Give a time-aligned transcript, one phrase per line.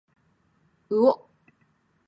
[0.89, 1.29] うお